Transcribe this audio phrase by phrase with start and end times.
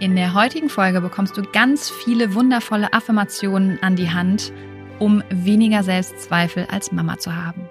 [0.00, 4.50] In der heutigen Folge bekommst du ganz viele wundervolle Affirmationen an die Hand,
[4.98, 7.68] um weniger Selbstzweifel als Mama zu haben.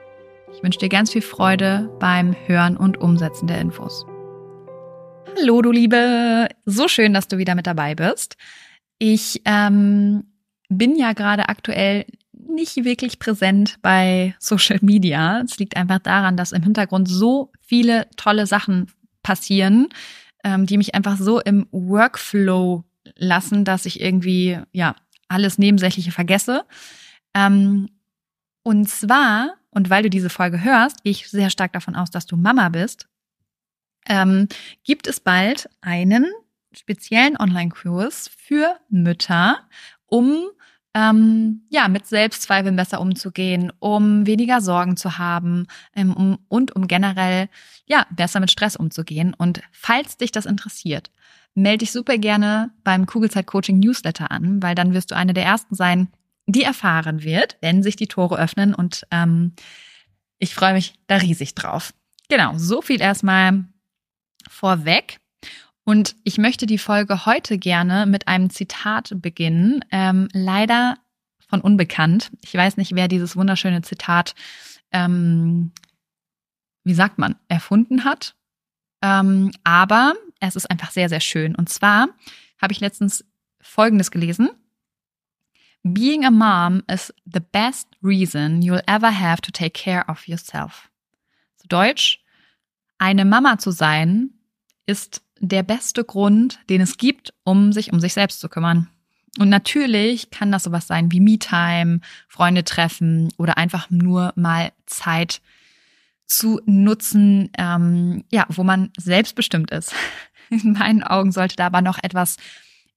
[0.54, 4.06] Ich wünsche dir ganz viel Freude beim Hören und Umsetzen der Infos.
[5.40, 6.50] Hallo, du Liebe!
[6.66, 8.38] So schön, dass du wieder mit dabei bist.
[9.00, 10.26] Ich ähm,
[10.70, 15.42] bin ja gerade aktuell nicht wirklich präsent bei Social Media.
[15.42, 18.86] Es liegt einfach daran, dass im Hintergrund so viele tolle Sachen
[19.24, 19.88] passieren,
[20.44, 22.84] ähm, die mich einfach so im Workflow
[23.16, 24.96] lassen, dass ich irgendwie ja
[25.28, 26.66] alles Nebensächliche vergesse.
[27.34, 27.90] Ähm,
[28.64, 32.26] und zwar, und weil du diese Folge hörst, gehe ich sehr stark davon aus, dass
[32.26, 33.08] du Mama bist,
[34.08, 34.48] ähm,
[34.84, 36.26] gibt es bald einen
[36.72, 39.68] speziellen Online-Kurs für Mütter,
[40.06, 40.50] um
[41.00, 46.88] ähm, ja mit Selbstzweifeln besser umzugehen, um weniger Sorgen zu haben ähm, um, und um
[46.88, 47.48] generell
[47.86, 49.34] ja besser mit Stress umzugehen.
[49.34, 51.12] Und falls dich das interessiert,
[51.56, 55.46] melde dich super gerne beim Kugelzeit Coaching Newsletter an, weil dann wirst du eine der
[55.46, 56.10] ersten sein,
[56.48, 58.74] die erfahren wird, wenn sich die Tore öffnen.
[58.74, 59.54] Und ähm,
[60.38, 61.94] ich freue mich da riesig drauf.
[62.28, 63.66] Genau, so viel erstmal
[64.50, 65.20] vorweg.
[65.86, 69.84] Und ich möchte die Folge heute gerne mit einem Zitat beginnen.
[69.92, 70.98] Ähm, leider
[71.48, 72.32] von Unbekannt.
[72.44, 74.36] Ich weiß nicht, wer dieses wunderschöne Zitat,
[74.92, 75.72] ähm,
[76.84, 78.36] wie sagt man, erfunden hat.
[79.02, 81.56] Ähm, aber es ist einfach sehr, sehr schön.
[81.56, 82.10] Und zwar
[82.62, 83.26] habe ich letztens
[83.62, 84.50] Folgendes gelesen.
[85.84, 90.90] Being a mom is the best reason you'll ever have to take care of yourself.
[91.56, 92.24] Zu Deutsch,
[92.98, 94.32] eine Mama zu sein
[94.86, 98.90] ist der beste Grund, den es gibt, um sich um sich selbst zu kümmern.
[99.38, 105.42] Und natürlich kann das sowas sein wie Me-Time, Freunde treffen oder einfach nur mal Zeit
[106.26, 109.94] zu nutzen, ähm, ja, wo man selbstbestimmt ist.
[110.50, 112.38] In meinen Augen sollte da aber noch etwas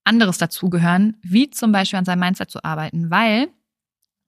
[0.05, 3.49] anderes dazugehören, wie zum Beispiel an seinem Mindset zu arbeiten, weil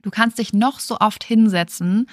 [0.02, 2.06] du kannst dich noch so oft hinsetzen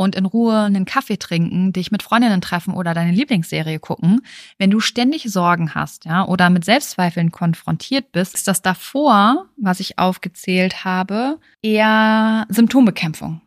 [0.00, 4.22] und in Ruhe einen Kaffee trinken, dich mit Freundinnen treffen oder deine Lieblingsserie gucken.
[4.56, 9.78] Wenn du ständig Sorgen hast, ja, oder mit Selbstzweifeln konfrontiert bist, ist das davor, was
[9.78, 13.42] ich aufgezählt habe, eher Symptombekämpfung.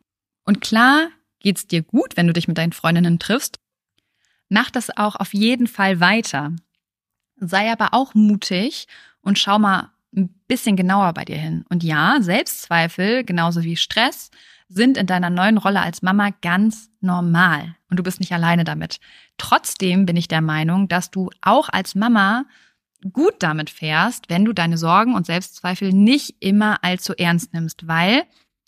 [0.45, 1.07] Und klar
[1.39, 3.59] geht's dir gut, wenn du dich mit deinen Freundinnen triffst.
[4.47, 6.51] Mach das auch auf jeden Fall weiter.
[7.37, 8.87] Sei aber auch mutig
[9.23, 11.65] und schau mal ein bisschen genauer bei dir hin.
[11.69, 14.29] Und ja, Selbstzweifel, genauso wie Stress,
[14.73, 17.75] sind in deiner neuen Rolle als Mama ganz normal.
[17.89, 18.99] Und du bist nicht alleine damit.
[19.37, 22.45] Trotzdem bin ich der Meinung, dass du auch als Mama
[23.11, 28.23] gut damit fährst, wenn du deine Sorgen und Selbstzweifel nicht immer allzu ernst nimmst, weil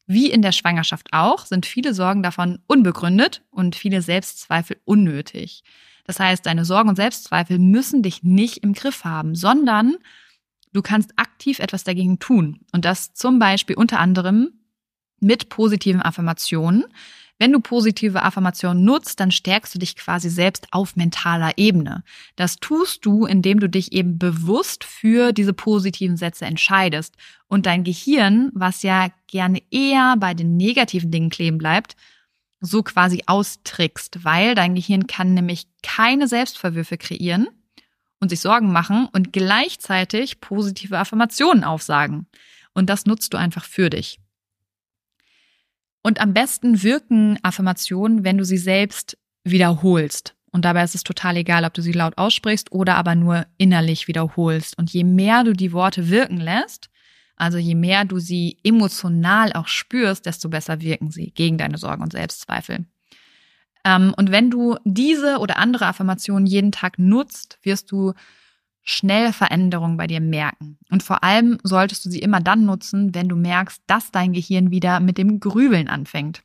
[0.08, 5.64] Wie in der Schwangerschaft auch, sind viele Sorgen davon unbegründet und viele Selbstzweifel unnötig.
[6.06, 9.96] Das heißt, deine Sorgen und Selbstzweifel müssen dich nicht im Griff haben, sondern
[10.74, 12.60] du kannst aktiv etwas dagegen tun.
[12.72, 14.52] Und das zum Beispiel unter anderem
[15.20, 16.86] mit positiven Affirmationen.
[17.38, 22.04] Wenn du positive Affirmationen nutzt, dann stärkst du dich quasi selbst auf mentaler Ebene.
[22.38, 27.16] Das tust du, indem du dich eben bewusst für diese positiven Sätze entscheidest
[27.48, 31.98] und dein Gehirn, was ja gerne eher bei den negativen Dingen kleben bleibt,
[32.62, 37.48] so quasi austrickst, weil dein Gehirn kann nämlich keine Selbstverwürfe kreieren
[38.22, 42.28] und sich Sorgen machen und gleichzeitig positive Affirmationen aufsagen.
[42.74, 44.20] Und das nutzt du einfach für dich.
[46.06, 50.36] Und am besten wirken Affirmationen, wenn du sie selbst wiederholst.
[50.52, 54.08] Und dabei ist es total egal, ob du sie laut aussprichst oder aber nur innerlich
[54.08, 54.78] wiederholst.
[54.78, 56.92] Und je mehr du die Worte wirken lässt,
[57.38, 62.04] also je mehr du sie emotional auch spürst, desto besser wirken sie gegen deine Sorgen
[62.04, 62.86] und Selbstzweifel.
[63.84, 68.14] Ähm, und wenn du diese oder andere Affirmationen jeden Tag nutzt, wirst du
[68.86, 70.78] schnell Veränderungen bei dir merken.
[70.90, 74.72] Und vor allem solltest du sie immer dann nutzen, wenn du merkst, dass dein Gehirn
[74.72, 76.42] wieder mit dem Grübeln anfängt.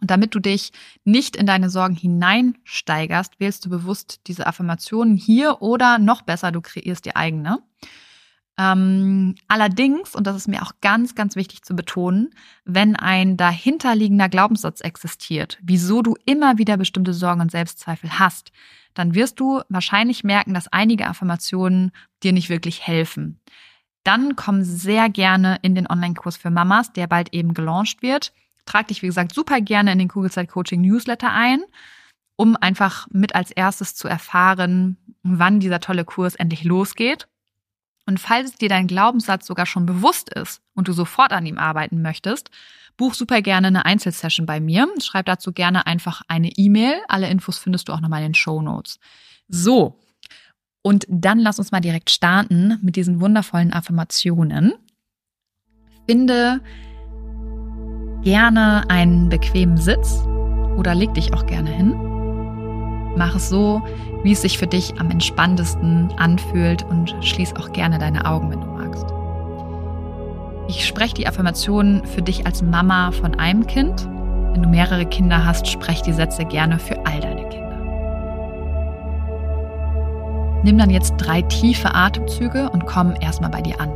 [0.00, 0.72] Und damit du dich
[1.04, 6.62] nicht in deine Sorgen hineinsteigerst, wählst du bewusst diese Affirmationen hier oder noch besser, du
[6.62, 7.62] kreierst dir eigene.
[8.58, 12.30] Ähm, allerdings, und das ist mir auch ganz, ganz wichtig zu betonen,
[12.64, 18.52] wenn ein dahinterliegender Glaubenssatz existiert, wieso du immer wieder bestimmte Sorgen und Selbstzweifel hast,
[18.94, 21.92] dann wirst du wahrscheinlich merken, dass einige Affirmationen
[22.22, 23.40] dir nicht wirklich helfen.
[24.04, 28.32] Dann komm sehr gerne in den Online-Kurs für Mamas, der bald eben gelauncht wird.
[28.64, 31.62] Trag dich, wie gesagt, super gerne in den Kugelzeit-Coaching Newsletter ein,
[32.36, 37.28] um einfach mit als erstes zu erfahren, wann dieser tolle Kurs endlich losgeht.
[38.06, 42.02] Und falls dir dein Glaubenssatz sogar schon bewusst ist und du sofort an ihm arbeiten
[42.02, 42.50] möchtest,
[43.00, 44.86] buch super gerne eine Einzelsession bei mir.
[45.02, 47.00] Schreib dazu gerne einfach eine E-Mail.
[47.08, 48.98] Alle Infos findest du auch nochmal in den Show Notes.
[49.48, 49.98] So.
[50.82, 54.74] Und dann lass uns mal direkt starten mit diesen wundervollen Affirmationen.
[56.06, 56.60] Finde
[58.22, 60.22] gerne einen bequemen Sitz
[60.76, 61.94] oder leg dich auch gerne hin.
[63.16, 63.82] Mach es so,
[64.24, 68.60] wie es sich für dich am entspanntesten anfühlt und schließ auch gerne deine Augen, wenn
[68.60, 68.79] du magst.
[70.70, 74.06] Ich spreche die Affirmationen für dich als Mama von einem Kind.
[74.52, 77.76] Wenn du mehrere Kinder hast, sprech die Sätze gerne für all deine Kinder.
[80.62, 83.90] Nimm dann jetzt drei tiefe Atemzüge und komm erstmal bei dir an.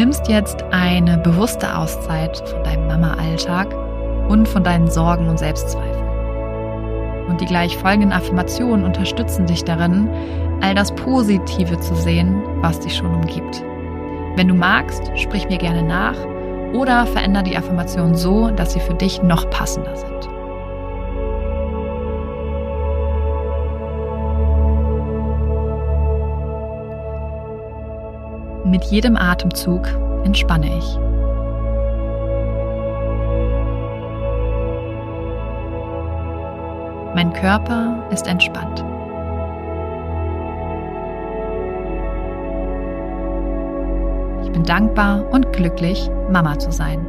[0.00, 3.68] Nimmst jetzt eine bewusste Auszeit von deinem Mama-Alltag
[4.30, 7.28] und von deinen Sorgen und Selbstzweifeln.
[7.28, 10.08] Und die gleich folgenden Affirmationen unterstützen dich darin,
[10.62, 13.62] all das Positive zu sehen, was dich schon umgibt.
[14.36, 16.16] Wenn du magst, sprich mir gerne nach
[16.72, 20.29] oder veränder die Affirmation so, dass sie für dich noch passender sind.
[28.70, 29.88] Mit jedem Atemzug
[30.22, 30.96] entspanne ich.
[37.16, 38.84] Mein Körper ist entspannt.
[44.44, 47.04] Ich bin dankbar und glücklich, Mama zu sein.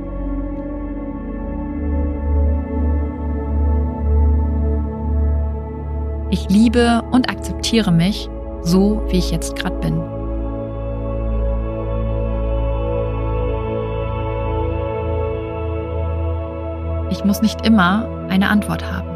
[6.32, 8.28] Ich liebe und akzeptiere mich
[8.64, 10.21] so, wie ich jetzt gerade bin.
[17.12, 19.10] Ich muss nicht immer eine Antwort haben.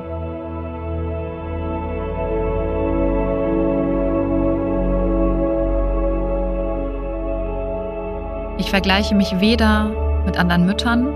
[8.58, 9.92] Ich vergleiche mich weder
[10.26, 11.08] mit anderen Müttern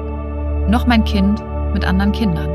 [0.70, 1.44] noch mein Kind
[1.74, 2.50] mit anderen Kindern.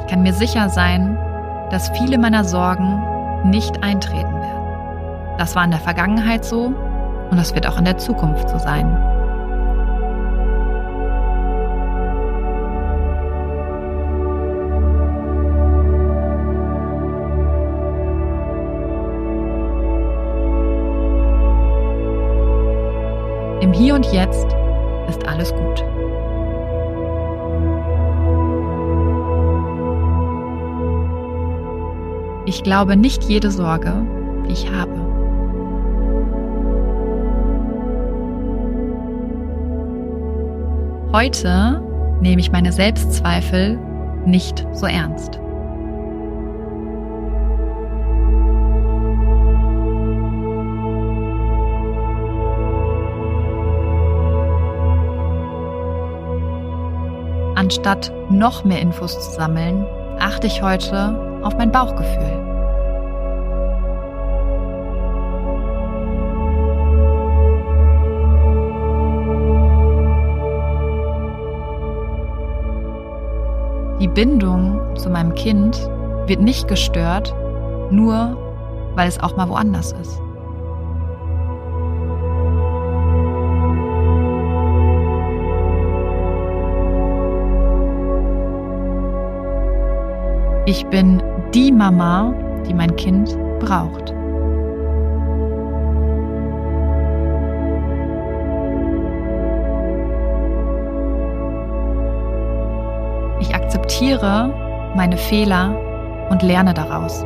[0.00, 1.16] Ich kann mir sicher sein,
[1.70, 3.00] dass viele meiner Sorgen
[3.44, 4.51] nicht eintreten werden.
[5.38, 6.72] Das war in der Vergangenheit so
[7.30, 8.86] und das wird auch in der Zukunft so sein.
[23.62, 24.46] Im Hier und Jetzt
[25.08, 25.84] ist alles gut.
[32.44, 34.04] Ich glaube nicht jede Sorge,
[34.46, 35.01] die ich habe.
[41.12, 41.82] Heute
[42.22, 43.78] nehme ich meine Selbstzweifel
[44.24, 45.38] nicht so ernst.
[57.56, 59.84] Anstatt noch mehr Infos zu sammeln,
[60.18, 62.51] achte ich heute auf mein Bauchgefühl.
[74.02, 75.76] Die Bindung zu meinem Kind
[76.26, 77.32] wird nicht gestört,
[77.92, 78.36] nur
[78.96, 80.20] weil es auch mal woanders ist.
[90.66, 91.22] Ich bin
[91.54, 92.34] die Mama,
[92.66, 94.12] die mein Kind braucht.
[104.02, 105.76] Akzeptiere meine Fehler
[106.28, 107.24] und lerne daraus.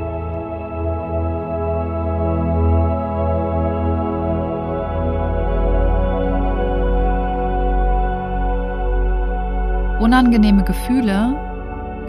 [10.01, 11.35] Unangenehme Gefühle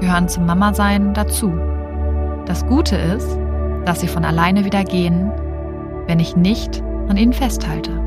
[0.01, 1.53] gehören zum Mama-Sein dazu.
[2.45, 3.37] Das Gute ist,
[3.85, 5.31] dass sie von alleine wieder gehen,
[6.07, 8.06] wenn ich nicht an ihnen festhalte.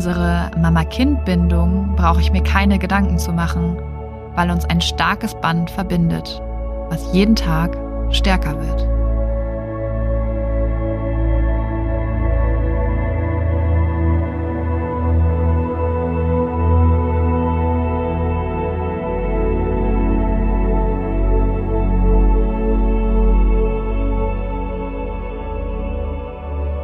[0.00, 3.76] Unsere Mama-Kind-Bindung brauche ich mir keine Gedanken zu machen,
[4.34, 6.40] weil uns ein starkes Band verbindet,
[6.88, 7.76] was jeden Tag
[8.10, 8.88] stärker wird.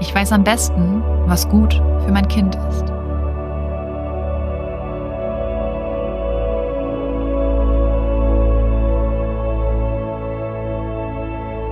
[0.00, 2.95] Ich weiß am besten, was gut für mein Kind ist.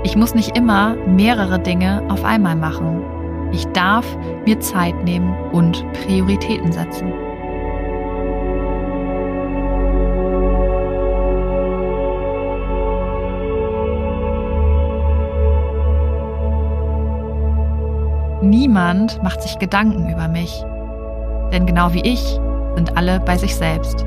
[0.05, 3.03] Ich muss nicht immer mehrere Dinge auf einmal machen.
[3.53, 4.05] Ich darf
[4.45, 7.11] mir Zeit nehmen und Prioritäten setzen.
[18.43, 20.63] Niemand macht sich Gedanken über mich,
[21.51, 22.39] denn genau wie ich
[22.75, 24.05] sind alle bei sich selbst.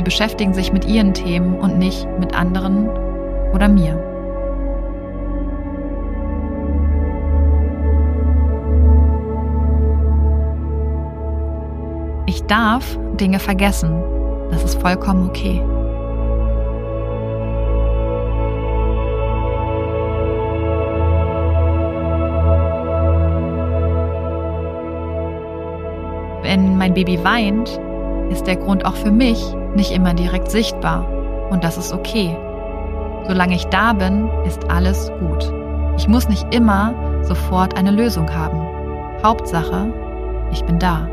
[0.00, 2.88] Sie beschäftigen sich mit ihren Themen und nicht mit anderen
[3.52, 4.02] oder mir.
[12.24, 14.02] Ich darf Dinge vergessen.
[14.50, 15.62] Das ist vollkommen okay.
[26.42, 27.78] Wenn mein Baby weint,
[28.30, 31.06] ist der Grund auch für mich nicht immer direkt sichtbar.
[31.50, 32.36] Und das ist okay.
[33.26, 35.52] Solange ich da bin, ist alles gut.
[35.96, 38.60] Ich muss nicht immer sofort eine Lösung haben.
[39.22, 39.92] Hauptsache,
[40.50, 41.08] ich bin da.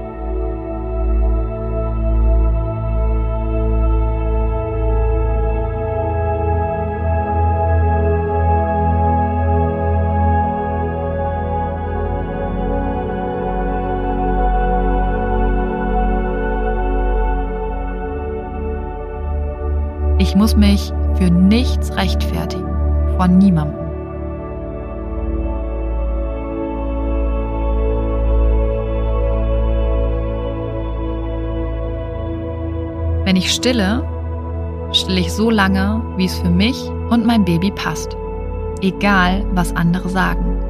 [20.27, 22.67] Ich muss mich für nichts rechtfertigen,
[23.15, 23.79] von niemandem.
[33.23, 34.03] Wenn ich stille,
[34.91, 36.77] stille ich so lange, wie es für mich
[37.09, 38.17] und mein Baby passt,
[38.81, 40.66] egal was andere sagen.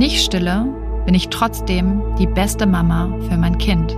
[0.00, 0.64] Nicht stille,
[1.04, 3.94] bin ich trotzdem die beste Mama für mein Kind.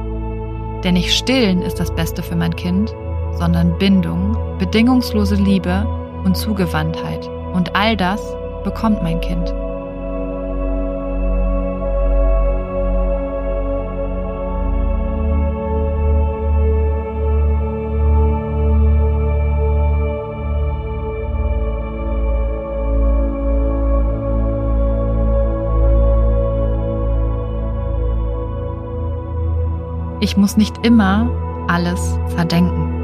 [0.83, 2.93] Denn nicht stillen ist das Beste für mein Kind,
[3.39, 5.87] sondern Bindung, bedingungslose Liebe
[6.25, 7.25] und Zugewandtheit.
[7.55, 8.21] Und all das
[8.65, 9.55] bekommt mein Kind.
[30.23, 31.29] Ich muss nicht immer
[31.67, 32.95] alles verdenken.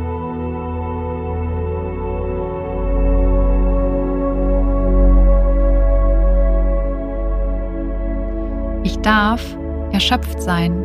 [8.84, 9.42] Ich darf
[9.90, 10.84] erschöpft sein.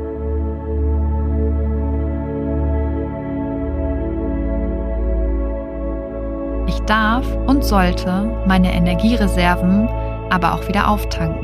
[6.65, 9.87] Ich darf und sollte meine Energiereserven
[10.31, 11.42] aber auch wieder auftanken.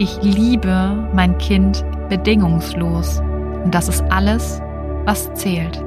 [0.00, 3.20] Ich liebe mein Kind bedingungslos.
[3.64, 4.62] Und das ist alles,
[5.04, 5.82] was zählt.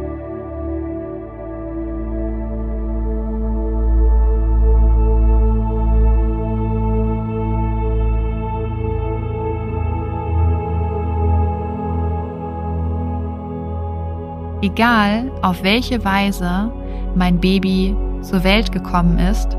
[14.62, 16.70] Egal auf welche Weise
[17.16, 19.58] mein Baby zur Welt gekommen ist,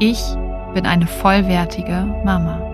[0.00, 0.20] ich
[0.74, 2.71] bin eine vollwertige Mama.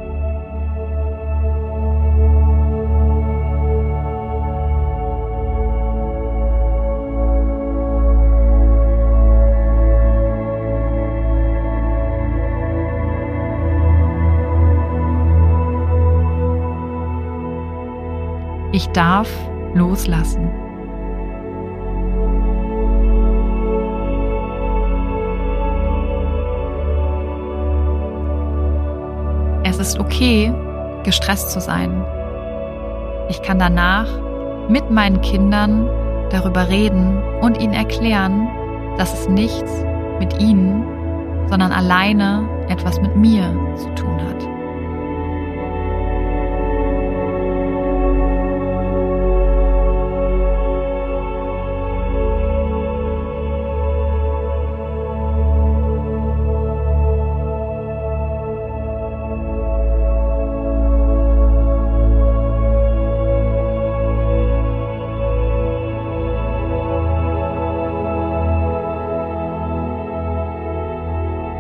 [18.78, 19.28] Ich darf
[19.74, 20.48] loslassen.
[29.64, 30.54] Es ist okay,
[31.02, 32.04] gestresst zu sein.
[33.28, 34.06] Ich kann danach
[34.68, 35.90] mit meinen Kindern
[36.30, 38.46] darüber reden und ihnen erklären,
[38.96, 39.84] dass es nichts
[40.20, 40.84] mit ihnen,
[41.48, 43.42] sondern alleine etwas mit mir
[43.74, 44.57] zu tun hat.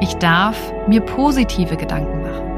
[0.08, 2.48] Ich darf mir positive Gedanken machen.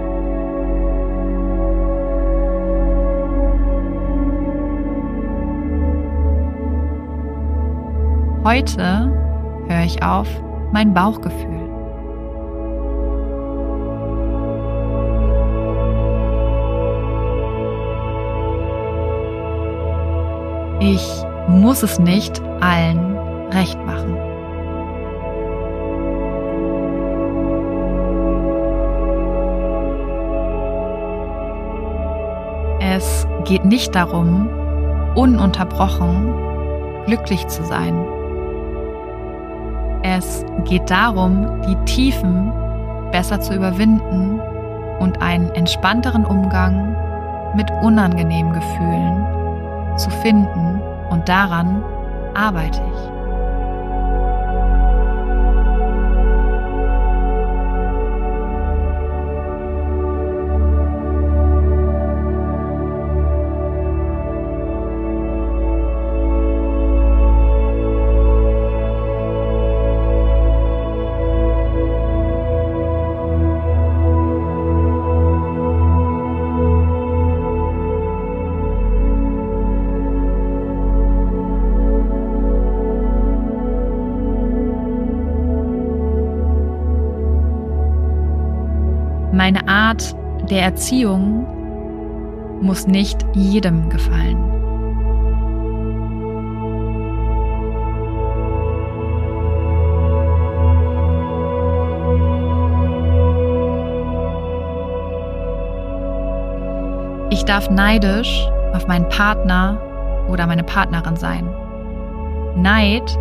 [8.45, 9.13] Heute
[9.67, 10.29] höre ich auf
[10.71, 11.59] mein Bauchgefühl.
[20.79, 21.05] Ich
[21.49, 23.17] muss es nicht allen
[23.51, 24.20] recht machen.
[33.51, 34.49] Geht nicht darum,
[35.17, 36.33] ununterbrochen
[37.07, 38.01] glücklich zu sein.
[40.05, 42.53] Es geht darum, die Tiefen
[43.11, 44.39] besser zu überwinden
[45.01, 46.95] und einen entspannteren Umgang
[47.57, 49.27] mit unangenehmen Gefühlen
[49.99, 51.83] zu finden und daran
[52.35, 53.20] arbeite ich.
[90.61, 91.47] Erziehung
[92.61, 94.37] muss nicht jedem gefallen.
[107.31, 109.81] Ich darf neidisch auf meinen Partner
[110.29, 111.49] oder meine Partnerin sein.
[112.57, 113.17] Neid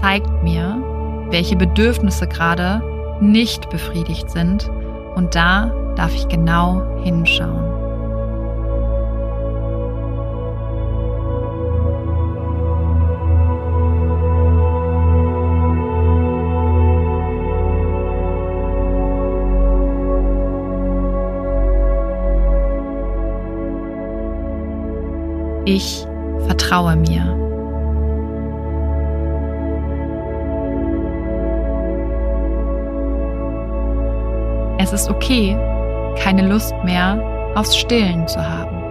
[0.00, 0.82] zeigt mir,
[1.30, 2.82] welche Bedürfnisse gerade
[3.20, 4.68] nicht befriedigt sind
[5.14, 7.72] und da darf ich genau hinschauen.
[25.64, 26.06] Ich
[26.46, 27.38] vertraue mir.
[34.78, 35.56] Es ist okay,
[36.18, 37.22] keine Lust mehr
[37.54, 38.82] aufs Stillen zu haben.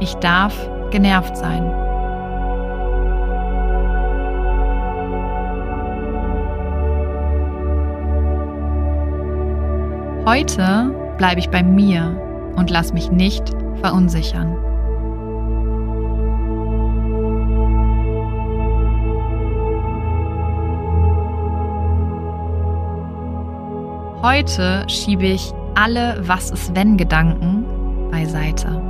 [0.00, 0.54] Ich darf
[0.90, 1.64] genervt sein.
[10.26, 12.20] Heute bleibe ich bei mir
[12.56, 13.44] und lass mich nicht
[13.80, 14.56] verunsichern.
[24.28, 27.64] Heute schiebe ich alle Was ist wenn Gedanken
[28.10, 28.82] beiseite.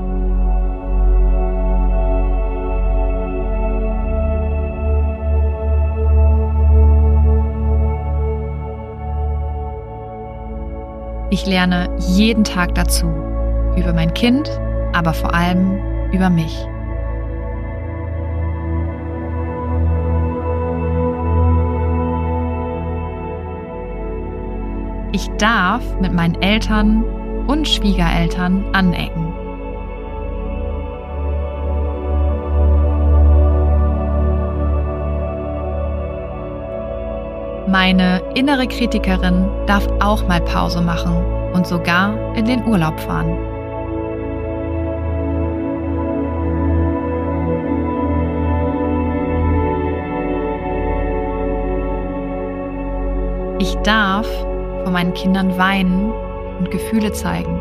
[11.28, 13.04] Ich lerne jeden Tag dazu.
[13.76, 14.48] Über mein Kind,
[14.94, 15.78] aber vor allem
[16.14, 16.66] über mich.
[25.16, 27.02] Ich darf mit meinen Eltern
[27.46, 29.32] und Schwiegereltern anecken.
[37.66, 41.16] Meine innere Kritikerin darf auch mal Pause machen
[41.54, 43.38] und sogar in den Urlaub fahren.
[53.58, 54.28] Ich darf
[54.86, 56.12] vor meinen Kindern weinen
[56.60, 57.60] und Gefühle zeigen.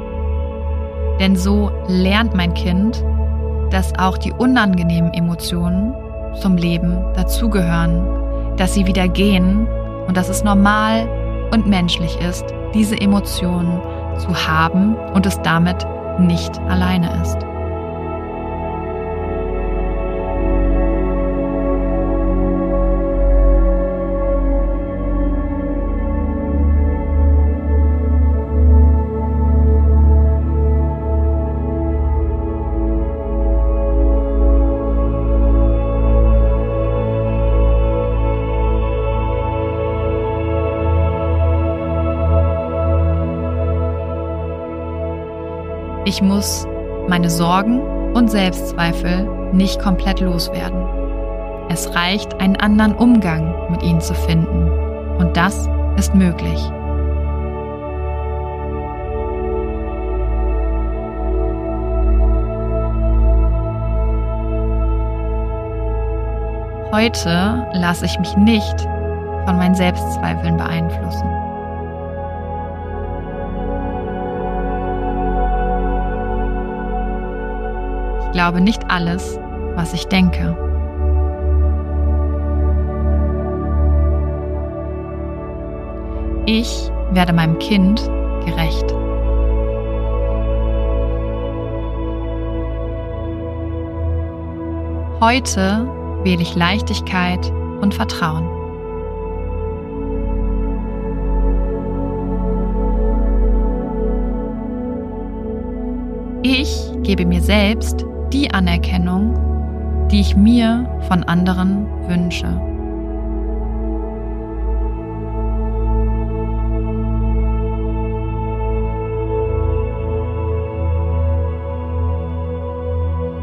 [1.19, 3.03] Denn so lernt mein Kind,
[3.71, 5.91] dass auch die unangenehmen Emotionen
[6.39, 9.67] zum Leben dazugehören, dass sie wieder gehen
[10.07, 11.09] und dass es normal
[11.51, 13.81] und menschlich ist, diese Emotionen
[14.19, 15.83] zu haben und es damit
[16.19, 17.54] nicht alleine ist.
[46.15, 46.65] Ich muss
[47.09, 47.81] meine Sorgen
[48.13, 50.87] und Selbstzweifel nicht komplett loswerden.
[51.67, 54.69] Es reicht, einen anderen Umgang mit ihnen zu finden.
[55.17, 56.71] Und das ist möglich.
[66.93, 68.79] Heute lasse ich mich nicht
[69.43, 71.44] von meinen Selbstzweifeln beeinflussen.
[78.35, 79.39] Glaube nicht alles,
[79.75, 80.57] was ich denke.
[86.45, 88.03] Ich werde meinem Kind
[88.45, 88.93] gerecht.
[95.21, 95.87] Heute
[96.23, 98.49] wähle ich Leichtigkeit und Vertrauen.
[106.43, 112.47] Ich gebe mir selbst die Anerkennung, die ich mir von anderen wünsche.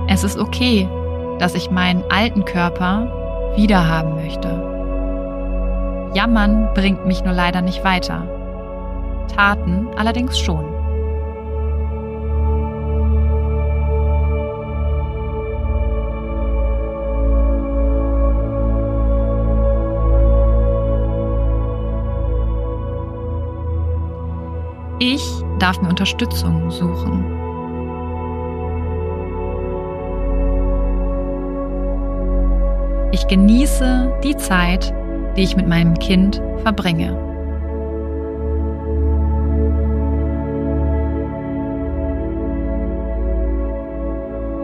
[0.08, 0.86] Es ist okay,
[1.38, 4.50] dass ich meinen alten Körper wiederhaben möchte.
[6.12, 8.28] Jammern bringt mich nur leider nicht weiter.
[9.34, 10.71] Taten allerdings schon.
[25.62, 27.24] Darf mir Unterstützung suchen.
[33.12, 34.92] Ich genieße die Zeit,
[35.36, 37.16] die ich mit meinem Kind verbringe.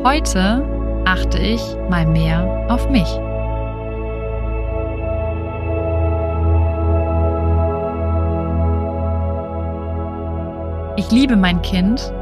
[0.05, 0.65] Heute
[1.05, 3.09] achte ich mal mehr auf mich.
[10.99, 12.13] Ich liebe mein Kind,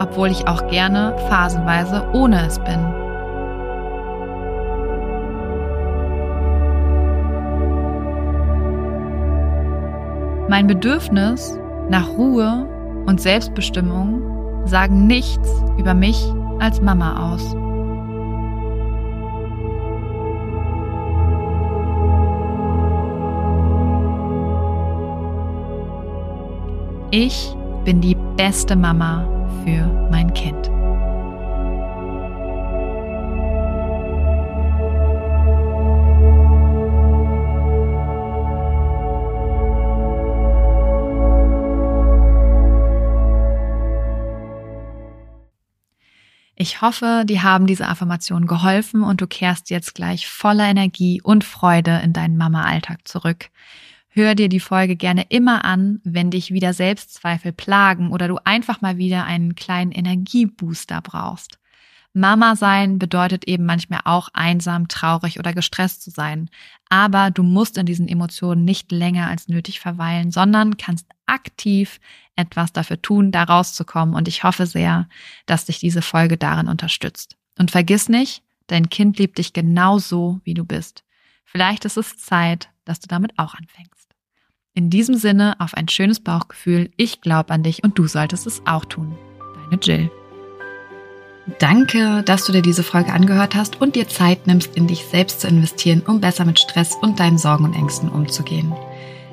[0.00, 2.80] obwohl ich auch gerne phasenweise ohne es bin.
[10.48, 11.56] Mein Bedürfnis
[11.88, 12.66] nach Ruhe
[13.06, 16.20] und Selbstbestimmung sagen nichts über mich
[16.58, 17.54] als Mama aus.
[27.12, 29.24] Ich bin die beste Mama
[29.64, 30.70] für mein Kind.
[46.62, 51.42] Ich hoffe, die haben diese Affirmationen geholfen und du kehrst jetzt gleich voller Energie und
[51.42, 53.48] Freude in deinen Mama-Alltag zurück.
[54.12, 58.80] Hör dir die Folge gerne immer an, wenn dich wieder Selbstzweifel plagen oder du einfach
[58.80, 61.60] mal wieder einen kleinen Energiebooster brauchst.
[62.12, 66.50] Mama sein bedeutet eben manchmal auch einsam, traurig oder gestresst zu sein.
[66.88, 72.00] Aber du musst in diesen Emotionen nicht länger als nötig verweilen, sondern kannst aktiv
[72.34, 74.16] etwas dafür tun, da rauszukommen.
[74.16, 75.08] Und ich hoffe sehr,
[75.46, 77.36] dass dich diese Folge darin unterstützt.
[77.58, 81.04] Und vergiss nicht, dein Kind liebt dich genauso, wie du bist.
[81.50, 84.08] Vielleicht ist es Zeit, dass du damit auch anfängst.
[84.72, 86.90] In diesem Sinne auf ein schönes Bauchgefühl.
[86.96, 89.18] Ich glaube an dich und du solltest es auch tun.
[89.64, 90.10] Deine Jill.
[91.58, 95.40] Danke, dass du dir diese Folge angehört hast und dir Zeit nimmst, in dich selbst
[95.40, 98.72] zu investieren, um besser mit Stress und deinen Sorgen und Ängsten umzugehen.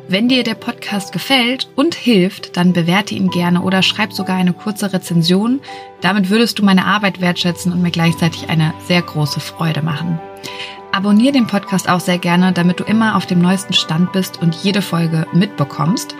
[0.07, 4.53] Wenn dir der Podcast gefällt und hilft, dann bewerte ihn gerne oder schreib sogar eine
[4.53, 5.59] kurze Rezension.
[6.01, 10.19] Damit würdest du meine Arbeit wertschätzen und mir gleichzeitig eine sehr große Freude machen.
[10.97, 14.55] Abonnier den Podcast auch sehr gerne, damit du immer auf dem neuesten Stand bist und
[14.55, 16.15] jede Folge mitbekommst.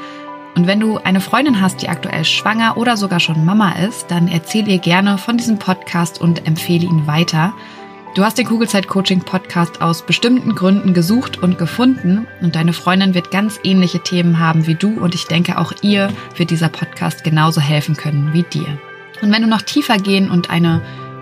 [0.55, 4.27] Und wenn du eine Freundin hast, die aktuell schwanger oder sogar schon Mama ist, dann
[4.27, 7.55] erzähl ihr gerne von diesem Podcast und empfehle ihn weiter.
[8.13, 13.15] Du hast den Kugelzeit Coaching Podcast aus bestimmten Gründen gesucht und gefunden und deine Freundin
[13.15, 17.23] wird ganz ähnliche Themen haben wie du und ich denke auch ihr wird dieser Podcast
[17.23, 18.77] genauso helfen können wie dir.
[19.23, 20.83] Und wenn du noch tiefer gehen und eine